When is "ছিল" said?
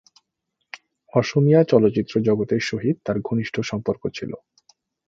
4.13-4.31